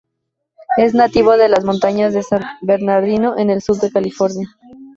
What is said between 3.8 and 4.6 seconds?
California.